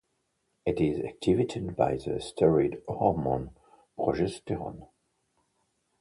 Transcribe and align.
It 0.65 0.79
is 0.81 0.99
activated 1.05 1.75
by 1.75 1.91
the 1.97 2.17
steroid 2.17 2.81
hormone 2.87 3.51
progesterone. 3.99 4.87